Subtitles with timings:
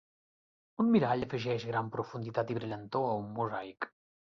[0.83, 3.93] Un mirall afegeix gran profunditat i brillantor a un mosaic.